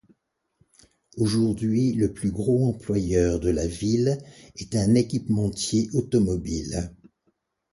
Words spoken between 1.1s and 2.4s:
Aujourd'hui le plus